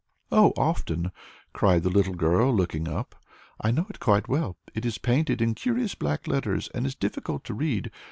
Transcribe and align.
"Oh, 0.31 0.51
often," 0.57 1.11
cried 1.53 1.83
the 1.83 1.91
little 1.91 2.15
girl, 2.15 2.51
looking 2.51 2.87
up; 2.89 3.13
"I 3.63 3.69
know 3.69 3.85
it 3.87 3.99
quite 3.99 4.27
well. 4.27 4.57
It 4.73 4.83
is 4.83 4.97
painted 4.97 5.43
in 5.43 5.53
curious 5.53 5.93
black 5.93 6.27
letters, 6.27 6.69
and 6.69 6.87
is 6.87 6.95
difficult 6.95 7.43
to 7.43 7.53
read. 7.53 7.91